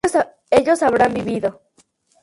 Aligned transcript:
ellos 0.49 0.81
habrán 0.81 1.13
vivido 1.13 1.61